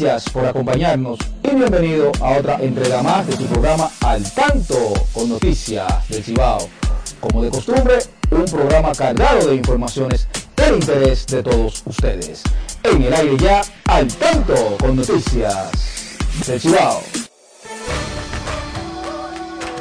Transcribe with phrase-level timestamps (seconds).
[0.00, 5.28] Gracias por acompañarnos y bienvenido a otra entrega más de su programa Al Tanto con
[5.28, 6.70] Noticias del Cibao.
[7.20, 7.98] Como de costumbre,
[8.30, 12.42] un programa cargado de informaciones del interés de todos ustedes.
[12.82, 15.70] En el aire ya, Al Tanto con Noticias
[16.46, 17.02] del Cibao.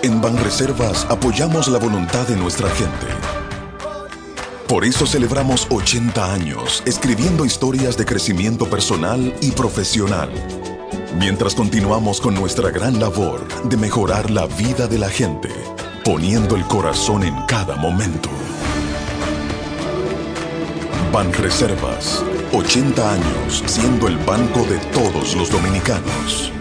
[0.01, 3.38] En Banreservas apoyamos la voluntad de nuestra gente.
[4.69, 10.29] Por eso celebramos 80 años escribiendo historias de crecimiento personal y profesional.
[11.17, 15.49] Mientras continuamos con nuestra gran labor de mejorar la vida de la gente,
[16.05, 18.29] poniendo el corazón en cada momento.
[21.11, 26.51] Banreservas, 80 años siendo el banco de todos los dominicanos.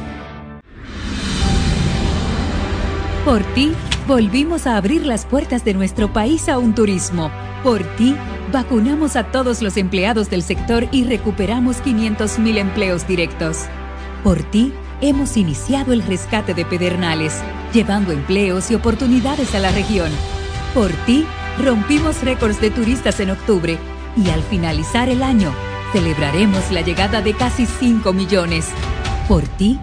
[3.26, 3.74] Por ti,
[4.06, 7.30] volvimos a abrir las puertas de nuestro país a un turismo.
[7.62, 8.14] Por ti,
[8.52, 13.64] vacunamos a todos los empleados del sector y recuperamos 500.000 empleos directos.
[14.22, 17.34] Por ti, hemos iniciado el rescate de Pedernales,
[17.72, 20.10] llevando empleos y oportunidades a la región.
[20.74, 21.26] Por ti,
[21.58, 23.78] rompimos récords de turistas en octubre
[24.16, 25.52] y al finalizar el año,
[25.92, 28.68] celebraremos la llegada de casi 5 millones.
[29.26, 29.78] Por ti,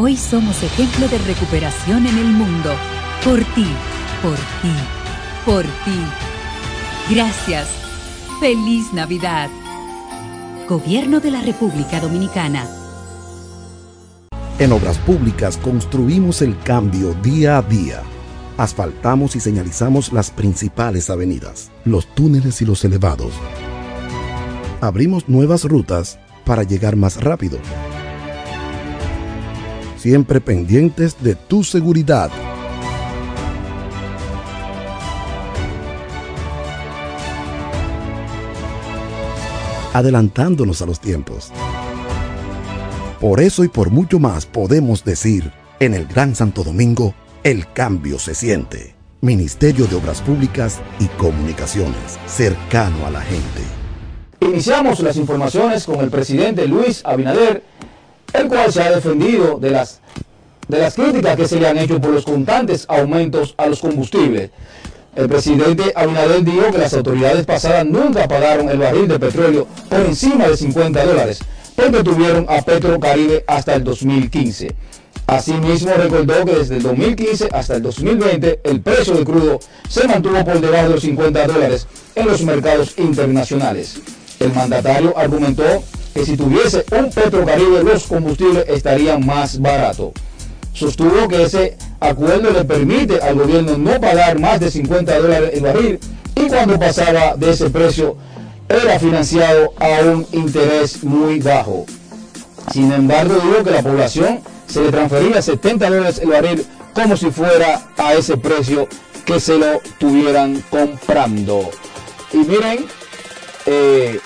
[0.00, 2.72] Hoy somos ejemplo de recuperación en el mundo.
[3.24, 3.66] Por ti,
[4.22, 4.72] por ti,
[5.44, 6.27] por ti.
[7.10, 7.68] Gracias.
[8.40, 9.48] Feliz Navidad.
[10.68, 12.66] Gobierno de la República Dominicana.
[14.58, 18.02] En Obras Públicas construimos el cambio día a día.
[18.56, 23.32] Asfaltamos y señalizamos las principales avenidas, los túneles y los elevados.
[24.80, 27.58] Abrimos nuevas rutas para llegar más rápido
[29.98, 32.30] siempre pendientes de tu seguridad.
[39.92, 41.50] Adelantándonos a los tiempos.
[43.20, 48.18] Por eso y por mucho más podemos decir, en el Gran Santo Domingo, el cambio
[48.18, 48.94] se siente.
[49.20, 53.62] Ministerio de Obras Públicas y Comunicaciones, cercano a la gente.
[54.40, 57.64] Iniciamos las informaciones con el presidente Luis Abinader
[58.32, 60.00] el cual se ha defendido de las,
[60.68, 64.50] de las críticas que se le han hecho por los constantes aumentos a los combustibles.
[65.18, 69.98] El presidente Abinader dijo que las autoridades pasadas nunca pagaron el barril de petróleo por
[70.02, 71.40] encima de 50 dólares,
[71.74, 74.76] porque tuvieron a Petrocaribe hasta el 2015.
[75.26, 79.58] Asimismo, recordó que desde el 2015 hasta el 2020 el precio del crudo
[79.88, 84.00] se mantuvo por debajo de los 50 dólares en los mercados internacionales.
[84.38, 85.82] El mandatario argumentó
[86.14, 90.12] que si tuviese un Petrocaribe los combustibles estarían más baratos.
[90.72, 95.60] Sostuvo que ese acuerdo le permite al gobierno no pagar más de 50 dólares el
[95.62, 96.00] barril
[96.34, 98.16] y cuando pasaba de ese precio
[98.68, 101.86] era financiado a un interés muy bajo.
[102.72, 107.30] Sin embargo, dijo que la población se le transfería 70 dólares el barril como si
[107.30, 108.88] fuera a ese precio
[109.24, 111.70] que se lo tuvieran comprando.
[112.32, 112.86] Y miren,
[113.66, 114.20] eh,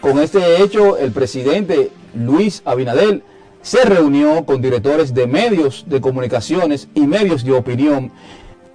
[0.00, 3.22] con este hecho, el presidente Luis Abinadel
[3.66, 8.12] se reunió con directores de medios de comunicaciones y medios de opinión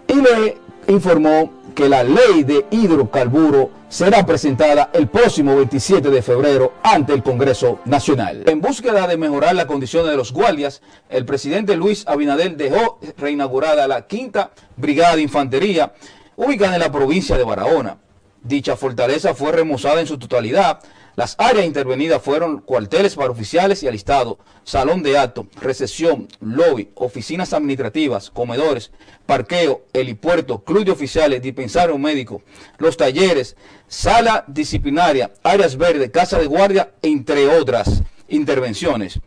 [0.05, 0.57] y le
[0.89, 7.23] informó que la ley de hidrocarburo será presentada el próximo 27 de febrero ante el
[7.23, 8.43] Congreso Nacional.
[8.47, 13.87] En búsqueda de mejorar la condición de los guardias, el presidente Luis Abinadel dejó reinaugurada
[13.87, 15.93] la quinta Brigada de Infantería
[16.35, 17.95] ubicada en la provincia de Barahona.
[18.43, 20.79] Dicha fortaleza fue remozada en su totalidad
[21.15, 27.53] las áreas intervenidas fueron cuarteles para oficiales y alistados, salón de acto, recepción, lobby, oficinas
[27.53, 28.91] administrativas, comedores,
[29.25, 32.41] parqueo, helipuerto, club de oficiales, dispensario médico,
[32.77, 33.55] los talleres,
[33.87, 39.19] sala disciplinaria, áreas verdes, casa de guardia, entre otras intervenciones.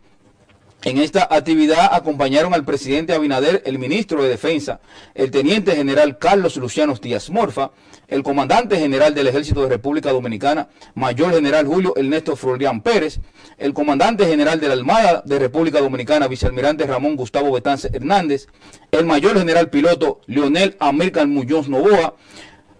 [0.85, 4.81] En esta actividad acompañaron al presidente Abinader, el ministro de Defensa,
[5.15, 7.71] el teniente general Carlos Luciano Díaz Morfa,
[8.07, 13.19] el comandante general del Ejército de República Dominicana, mayor general Julio Ernesto Florian Pérez,
[13.57, 18.45] el comandante general de la Armada de República Dominicana, vicealmirante Ramón Gustavo Betance Hernández,
[18.91, 22.13] el mayor general piloto Leonel América Muñoz Novoa,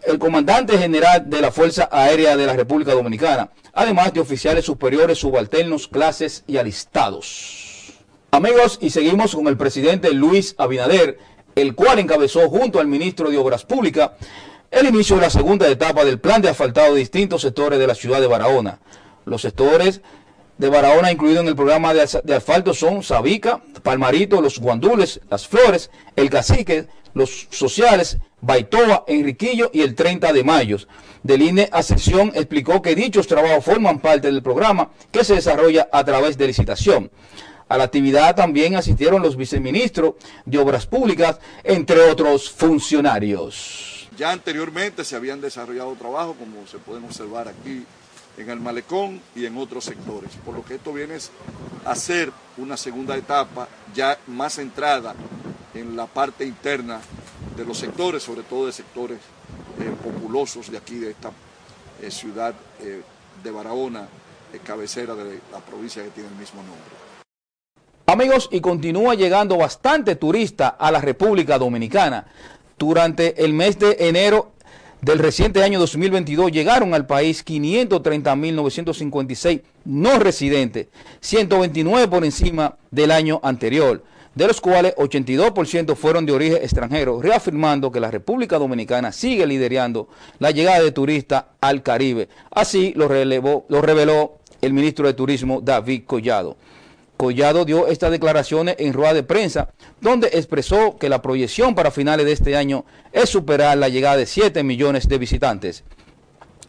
[0.06, 5.18] el comandante general de la Fuerza Aérea de la República Dominicana, además de oficiales superiores,
[5.18, 7.75] subalternos, clases y alistados.
[8.36, 11.18] Amigos, y seguimos con el presidente Luis Abinader,
[11.56, 14.12] el cual encabezó junto al ministro de Obras Públicas
[14.72, 17.96] el inicio de la segunda etapa del plan de asfaltado de distintos sectores de la
[17.96, 18.80] ciudad de Barahona.
[19.24, 20.02] Los sectores
[20.58, 25.90] de Barahona incluidos en el programa de, asfalto son Sabica, Palmarito, Los Guandules, Las Flores,
[26.18, 30.78] El Cacique, Los Sociales, Baitoa, Enriquillo y el 30 de mayo.
[31.24, 36.04] Del INE Ascensión explicó que dichos trabajos forman parte del programa que se desarrolla a
[36.04, 37.12] través de licitación.
[37.68, 40.14] A la actividad también asistieron los viceministros
[40.46, 44.08] de Obras Públicas, entre otros funcionarios.
[44.16, 47.84] Ya anteriormente se habían desarrollado trabajos, como se pueden observar aquí
[48.38, 51.18] en el malecón y en otros sectores, por lo que esto viene
[51.86, 55.16] a ser una segunda etapa ya más centrada
[55.74, 57.02] en la parte interna
[57.58, 59.18] de los sectores, sobre todo de sectores
[59.80, 61.32] eh, populosos de aquí, de esta
[62.02, 63.02] eh, ciudad eh,
[63.44, 64.08] de Barahona,
[64.64, 67.15] cabecera de la provincia que tiene el mismo nombre.
[68.07, 72.28] Amigos, y continúa llegando bastante turista a la República Dominicana.
[72.78, 74.52] Durante el mes de enero
[75.02, 80.86] del reciente año 2022 llegaron al país 530.956 no residentes,
[81.22, 84.04] 129 por encima del año anterior,
[84.36, 90.10] de los cuales 82% fueron de origen extranjero, reafirmando que la República Dominicana sigue liderando
[90.38, 92.30] la llegada de turistas al Caribe.
[92.51, 96.56] Así lo, lo reveló el ministro de Turismo David Collado.
[97.18, 99.70] Collado dio estas declaraciones en rueda de prensa,
[100.02, 104.26] donde expresó que la proyección para finales de este año es superar la llegada de
[104.26, 105.84] 7 millones de visitantes.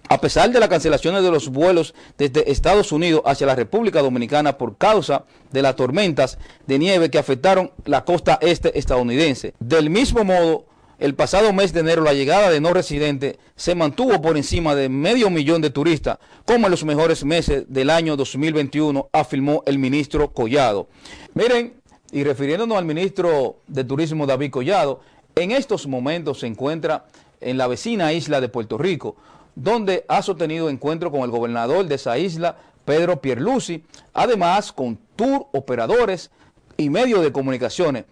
[0.09, 4.57] A pesar de las cancelaciones de los vuelos desde Estados Unidos hacia la República Dominicana
[4.57, 9.55] por causa de las tormentas de nieve que afectaron la costa este estadounidense.
[9.59, 10.66] Del mismo modo,
[10.99, 14.89] el pasado mes de enero la llegada de no residentes se mantuvo por encima de
[14.89, 20.33] medio millón de turistas, como en los mejores meses del año 2021, afirmó el ministro
[20.33, 20.89] Collado.
[21.35, 21.75] Miren,
[22.13, 25.01] y refiriéndonos al ministro de Turismo David Collado,
[25.35, 27.05] en estos momentos se encuentra
[27.41, 29.17] en la vecina isla de Puerto Rico,
[29.55, 32.57] donde ha sostenido encuentro con el gobernador de esa isla,
[32.87, 33.85] Pedro Pierluisi,
[34.15, 36.31] además con tour operadores
[36.79, 38.05] y medios de comunicaciones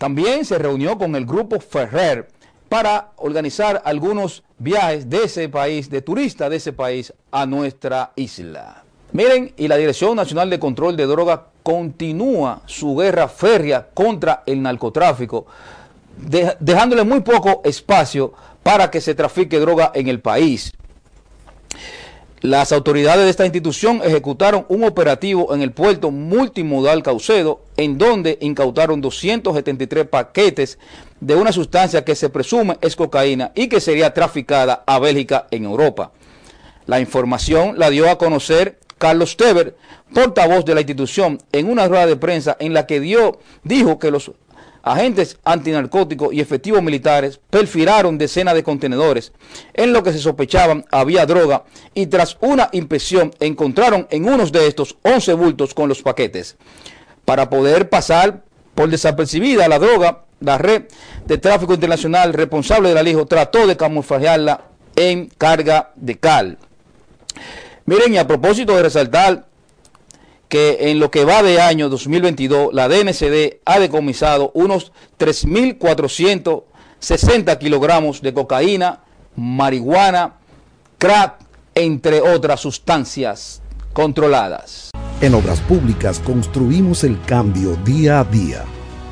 [0.00, 2.26] también se reunió con el grupo Ferrer
[2.70, 8.82] para organizar algunos viajes de ese país, de turistas de ese país a nuestra isla.
[9.12, 14.62] Miren, y la Dirección Nacional de Control de Drogas continúa su guerra férrea contra el
[14.62, 15.44] narcotráfico,
[16.60, 18.32] dejándole muy poco espacio
[18.62, 20.72] para que se trafique droga en el país.
[22.42, 28.38] Las autoridades de esta institución ejecutaron un operativo en el puerto multimodal Caucedo, en donde
[28.40, 30.78] incautaron 273 paquetes
[31.20, 35.64] de una sustancia que se presume es cocaína y que sería traficada a Bélgica en
[35.64, 36.12] Europa.
[36.86, 39.76] La información la dio a conocer Carlos Teber,
[40.14, 44.10] portavoz de la institución, en una rueda de prensa en la que dio, dijo que
[44.10, 44.32] los
[44.82, 49.32] agentes antinarcóticos y efectivos militares perfilaron decenas de contenedores
[49.74, 54.66] en lo que se sospechaban había droga y tras una inspección encontraron en unos de
[54.66, 56.56] estos 11 bultos con los paquetes.
[57.24, 58.42] Para poder pasar
[58.74, 60.84] por desapercibida la droga, la red
[61.26, 64.62] de tráfico internacional responsable del alijo trató de camuflajearla
[64.96, 66.58] en carga de cal.
[67.84, 69.46] Miren, y a propósito de resaltar
[70.50, 78.20] que en lo que va de año 2022, la DNCD ha decomisado unos 3.460 kilogramos
[78.20, 79.00] de cocaína,
[79.36, 80.34] marihuana,
[80.98, 81.36] crack,
[81.74, 84.90] entre otras sustancias controladas.
[85.20, 88.64] En Obras Públicas construimos el cambio día a día.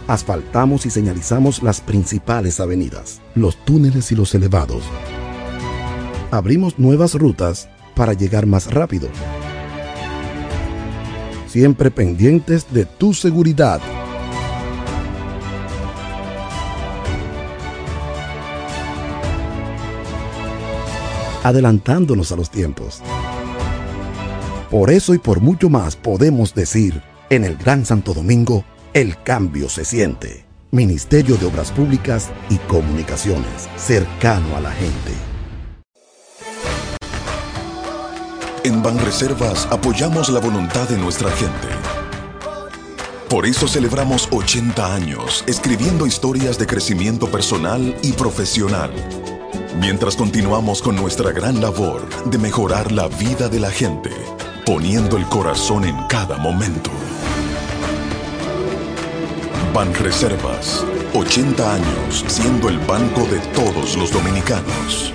[0.09, 4.83] Asfaltamos y señalizamos las principales avenidas, los túneles y los elevados.
[6.33, 9.09] Abrimos nuevas rutas para llegar más rápido
[11.49, 13.81] siempre pendientes de tu seguridad.
[21.43, 23.01] Adelantándonos a los tiempos.
[24.71, 29.69] Por eso y por mucho más podemos decir, en el Gran Santo Domingo, el cambio
[29.69, 30.45] se siente.
[30.71, 35.28] Ministerio de Obras Públicas y Comunicaciones, cercano a la gente.
[38.69, 41.69] En Banreservas apoyamos la voluntad de nuestra gente.
[43.31, 48.91] Por eso celebramos 80 años escribiendo historias de crecimiento personal y profesional.
[49.81, 54.11] Mientras continuamos con nuestra gran labor de mejorar la vida de la gente,
[54.67, 56.91] poniendo el corazón en cada momento.
[59.73, 60.85] Banreservas,
[61.15, 65.15] 80 años siendo el banco de todos los dominicanos.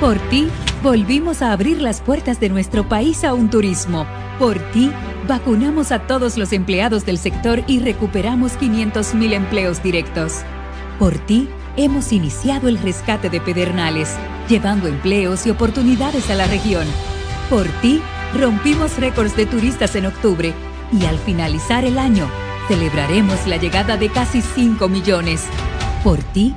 [0.00, 0.48] Por ti
[0.82, 4.06] Volvimos a abrir las puertas de nuestro país a un turismo.
[4.38, 4.92] Por ti,
[5.26, 10.42] vacunamos a todos los empleados del sector y recuperamos 500.000 empleos directos.
[11.00, 14.14] Por ti, hemos iniciado el rescate de Pedernales,
[14.48, 16.86] llevando empleos y oportunidades a la región.
[17.50, 18.00] Por ti,
[18.38, 20.54] rompimos récords de turistas en octubre
[20.92, 22.30] y al finalizar el año,
[22.68, 25.44] celebraremos la llegada de casi 5 millones.
[26.04, 26.54] Por ti,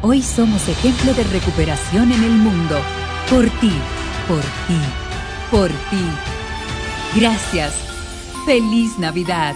[0.00, 2.76] hoy somos ejemplo de recuperación en el mundo.
[3.30, 3.72] Por ti,
[4.26, 4.80] por ti,
[5.50, 7.20] por ti.
[7.20, 7.74] Gracias.
[8.46, 9.54] Feliz Navidad.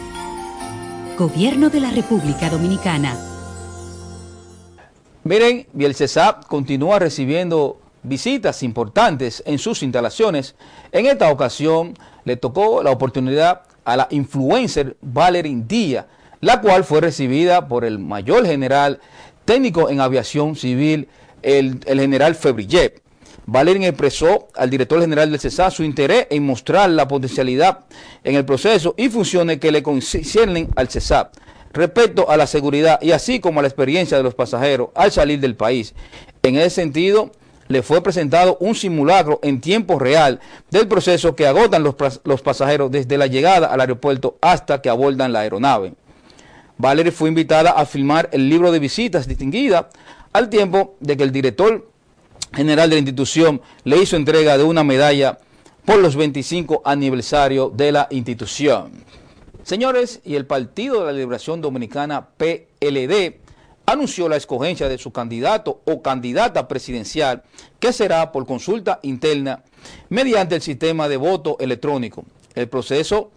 [1.17, 3.17] Gobierno de la República Dominicana.
[5.25, 10.55] Miren, Bielcesap continúa recibiendo visitas importantes en sus instalaciones.
[10.91, 16.05] En esta ocasión le tocó la oportunidad a la influencer Valerie Díaz,
[16.41, 19.01] la cual fue recibida por el mayor general
[19.47, 21.09] técnico en aviación civil,
[21.41, 23.03] el, general Febrillet.
[23.47, 27.81] Valerín expresó al director general del CESA su interés en mostrar la potencialidad
[28.23, 31.35] en el proceso y funciones que le conciernen al CESAP
[31.73, 35.41] respecto a la seguridad y así como a la experiencia de los pasajeros al salir
[35.41, 35.95] del país.
[36.43, 37.33] En ese sentido,
[37.69, 42.91] le fue presentado un simulacro en tiempo real del proceso que agotan los, los pasajeros
[42.91, 45.95] desde la llegada al aeropuerto hasta que abordan la aeronave.
[46.79, 49.89] Valerie fue invitada a filmar el libro de visitas distinguida
[50.33, 51.92] al tiempo de que el director
[52.55, 55.39] general de la institución le hizo entrega de una medalla
[55.85, 59.05] por los 25 aniversarios de la institución.
[59.65, 63.41] Señores, y el Partido de la Liberación Dominicana, PLD,
[63.87, 67.43] anunció la escogencia de su candidato o candidata presidencial,
[67.79, 69.63] que será por consulta interna
[70.09, 72.25] mediante el sistema de voto electrónico.
[72.55, 73.31] El proceso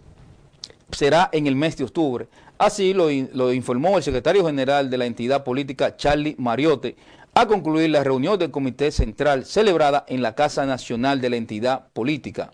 [0.90, 2.28] será en el mes de octubre.
[2.58, 3.10] Así lo,
[3.52, 6.96] informó el secretario general de la entidad política, Charlie Mariote,
[7.34, 11.88] a concluir la reunión del Comité Central celebrada en la Casa Nacional de la entidad
[11.92, 12.50] política.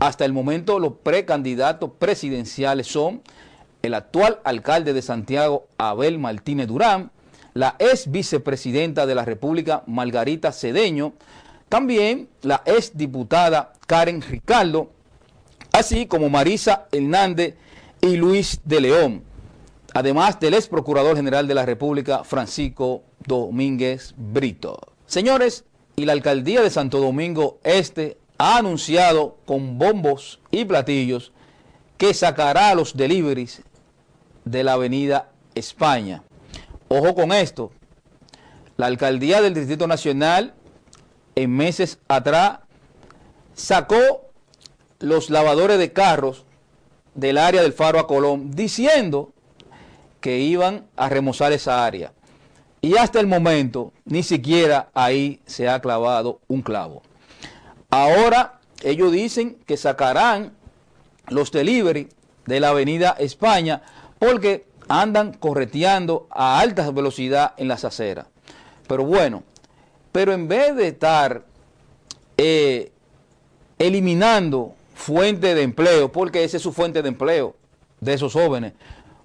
[0.00, 3.22] Hasta el momento los precandidatos presidenciales son
[3.82, 7.12] el actual alcalde de Santiago, Abel Martínez Durán,
[7.54, 11.12] la ex vicepresidenta de la República, Margarita Cedeño,
[11.68, 14.90] también la ex diputada Karen Ricardo,
[15.72, 17.54] así como Marisa Hernández
[18.00, 19.27] y Luis de León,
[19.98, 24.78] además del ex procurador general de la República, Francisco Domínguez Brito.
[25.06, 25.64] Señores,
[25.96, 31.32] y la alcaldía de Santo Domingo Este ha anunciado con bombos y platillos
[31.96, 33.62] que sacará los deliveries
[34.44, 36.22] de la avenida España.
[36.86, 37.72] Ojo con esto,
[38.76, 40.54] la alcaldía del Distrito Nacional
[41.34, 42.60] en meses atrás
[43.54, 44.30] sacó
[45.00, 46.44] los lavadores de carros
[47.16, 49.32] del área del Faro a Colón diciendo
[50.20, 52.12] que iban a remozar esa área.
[52.80, 57.02] Y hasta el momento ni siquiera ahí se ha clavado un clavo.
[57.90, 60.52] Ahora ellos dicen que sacarán
[61.28, 62.08] los delivery
[62.46, 63.82] de la avenida España
[64.18, 68.26] porque andan correteando a alta velocidad en las aceras.
[68.86, 69.42] Pero bueno,
[70.12, 71.44] pero en vez de estar
[72.36, 72.92] eh,
[73.78, 77.54] eliminando fuente de empleo, porque esa es su fuente de empleo
[78.00, 78.72] de esos jóvenes,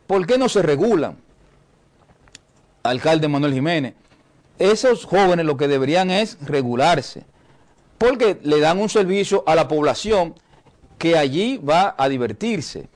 [0.07, 1.17] ¿por qué no se regulan?
[2.83, 3.93] Alcalde Manuel Jiménez,
[4.59, 7.23] esos jóvenes lo que deberían es regularse,
[7.97, 10.35] porque le dan un servicio a la población
[10.97, 12.87] que allí va a divertirse.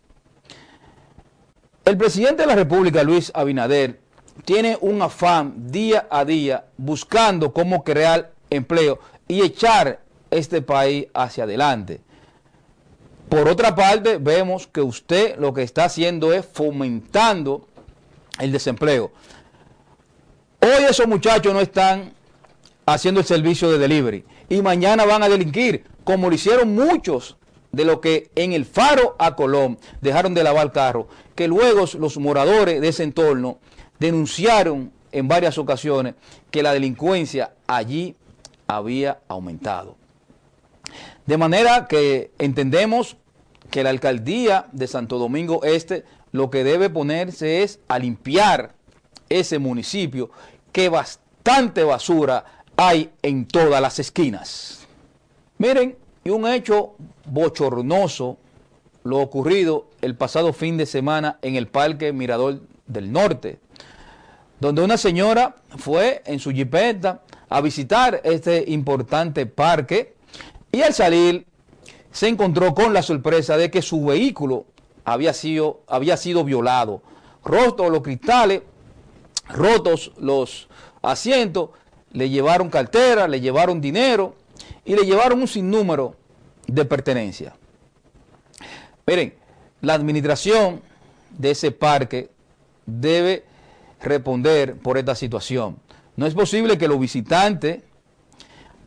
[1.85, 3.99] El presidente de la República, Luis Abinader,
[4.45, 11.45] tiene un afán día a día buscando cómo crear empleo y echar este país hacia
[11.45, 12.01] adelante.
[13.29, 17.67] Por otra parte, vemos que usted lo que está haciendo es fomentando
[18.39, 19.12] el desempleo.
[20.62, 22.13] Hoy esos muchachos no están
[22.86, 27.36] haciendo el servicio de delivery y mañana van a delinquir, como lo hicieron muchos
[27.74, 32.17] de los que en el faro a Colón dejaron de lavar carro, que luego los
[32.17, 33.60] moradores de ese entorno
[34.00, 36.15] denunciaron en varias ocasiones
[36.50, 38.15] que la delincuencia allí
[38.67, 39.98] había aumentado.
[41.27, 43.17] De manera que entendemos
[43.69, 48.74] que la alcaldía de Santo Domingo Este lo que debe ponerse es a limpiar
[49.29, 50.29] ese municipio
[50.72, 52.46] que bastante basura
[52.77, 54.88] hay en todas las esquinas.
[55.57, 58.38] Miren, y un hecho bochornoso
[59.03, 63.60] lo ocurrido el pasado fin de semana en el Parque Mirador del Norte,
[64.60, 70.16] donde una señora fue en su jipeta a visitar este importante parque
[70.77, 71.48] y al salir
[72.12, 74.65] se encontró con la sorpresa de que su vehículo
[75.05, 77.01] había sido, había sido violado.
[77.43, 78.62] Rotos los cristales,
[79.50, 80.67] rotos los
[81.01, 81.72] asientos,
[82.12, 84.36] le llevaron cartera, le llevaron dinero
[84.86, 86.15] y le llevaron un sinnúmero
[86.67, 87.55] de pertenencias.
[89.07, 89.34] Miren,
[89.81, 90.81] la administración
[91.31, 92.29] de ese parque
[92.86, 93.46] debe
[94.00, 95.77] responder por esta situación.
[96.15, 97.81] No es posible que los visitantes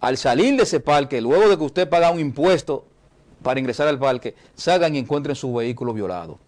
[0.01, 2.87] al salir de ese parque, luego de que usted paga un impuesto
[3.43, 6.39] para ingresar al parque, salgan y encuentren su vehículo violado.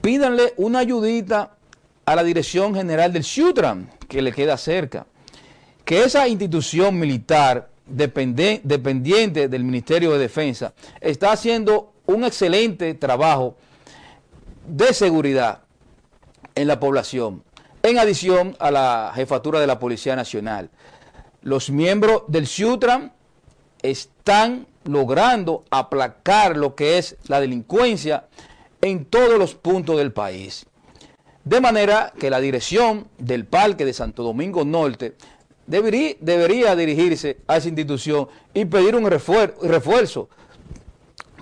[0.00, 1.56] Pídanle una ayudita
[2.04, 5.06] a la Dirección General del Ciutran, que le queda cerca,
[5.84, 13.56] que esa institución militar dependiente del Ministerio de Defensa está haciendo un excelente trabajo
[14.66, 15.60] de seguridad
[16.54, 17.42] en la población,
[17.82, 20.70] en adición a la jefatura de la Policía Nacional.
[21.46, 23.12] Los miembros del Ciutran
[23.80, 28.26] están logrando aplacar lo que es la delincuencia
[28.80, 30.66] en todos los puntos del país.
[31.44, 35.14] De manera que la dirección del Parque de Santo Domingo Norte
[35.68, 40.28] debería, dirigirse a esa institución y pedir un refuerzo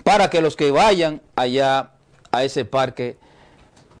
[0.03, 1.93] para que los que vayan allá
[2.31, 3.17] a ese parque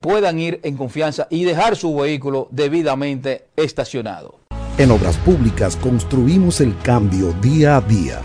[0.01, 4.44] puedan ir en confianza y dejar su vehículo debidamente estacionado.
[4.77, 8.19] En Obras Públicas construimos el cambio día a día.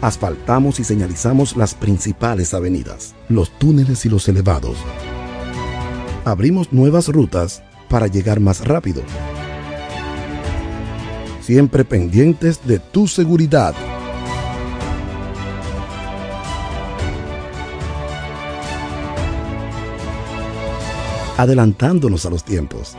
[0.00, 4.78] Asfaltamos y señalizamos las principales avenidas, los túneles y los elevados.
[6.24, 9.02] Abrimos nuevas rutas para llegar más rápido.
[11.42, 13.74] Siempre pendientes de tu seguridad.
[21.40, 22.94] adelantándonos a los tiempos.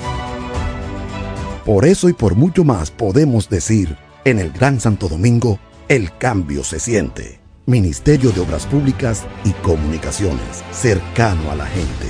[1.66, 6.64] Por eso y por mucho más podemos decir, en el Gran Santo Domingo, el cambio
[6.64, 7.40] se siente.
[7.68, 12.08] Ministerio de Obras Públicas y Comunicaciones, cercano a la gente.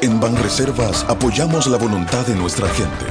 [0.00, 3.04] En Banreservas apoyamos la voluntad de nuestra gente.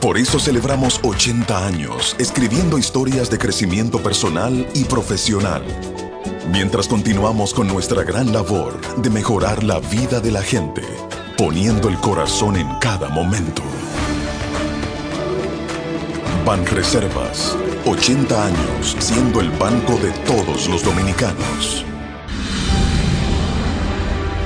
[0.00, 5.64] Por eso celebramos 80 años escribiendo historias de crecimiento personal y profesional
[6.50, 10.82] mientras continuamos con nuestra gran labor de mejorar la vida de la gente,
[11.36, 13.62] poniendo el corazón en cada momento.
[16.44, 21.84] Banreservas, 80 años siendo el banco de todos los dominicanos.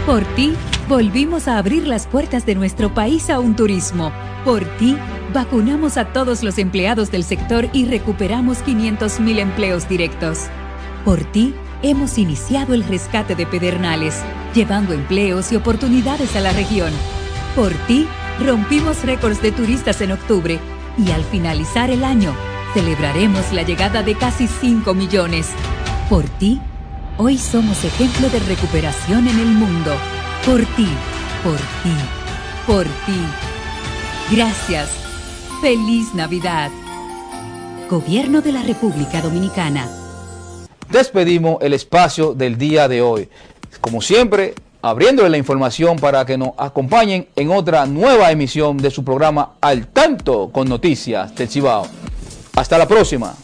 [0.04, 0.54] Por ti,
[0.88, 4.12] volvimos a abrir las puertas de nuestro país a un turismo.
[4.44, 4.96] Por ti,
[5.34, 10.44] vacunamos a todos los empleados del sector y recuperamos 500.000 empleos directos.
[11.04, 14.22] Por ti, hemos iniciado el rescate de Pedernales,
[14.54, 16.92] llevando empleos y oportunidades a la región.
[17.54, 18.06] Por ti,
[18.44, 20.58] rompimos récords de turistas en octubre
[20.98, 22.34] y al finalizar el año,
[22.74, 25.50] celebraremos la llegada de casi 5 millones.
[26.08, 26.60] Por ti,
[27.16, 29.94] hoy somos ejemplo de recuperación en el mundo.
[30.44, 30.88] Por ti,
[31.42, 31.94] por ti,
[32.66, 34.34] por ti.
[34.34, 34.90] Gracias.
[35.60, 36.70] Feliz Navidad.
[37.88, 39.88] Gobierno de la República Dominicana
[40.90, 43.28] despedimos el espacio del día de hoy.
[43.80, 49.04] Como siempre, abriéndole la información para que nos acompañen en otra nueva emisión de su
[49.04, 51.86] programa Al Tanto con Noticias del Cibao.
[52.54, 53.34] Hasta la próxima.